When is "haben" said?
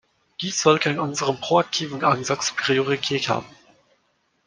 3.29-3.45